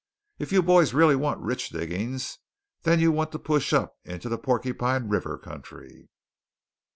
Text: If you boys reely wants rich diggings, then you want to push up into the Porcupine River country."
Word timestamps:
If 0.39 0.51
you 0.51 0.63
boys 0.63 0.95
reely 0.95 1.15
wants 1.15 1.43
rich 1.43 1.69
diggings, 1.69 2.39
then 2.81 2.99
you 2.99 3.11
want 3.11 3.31
to 3.33 3.37
push 3.37 3.71
up 3.71 3.93
into 4.03 4.29
the 4.29 4.39
Porcupine 4.39 5.09
River 5.09 5.37
country." 5.37 6.09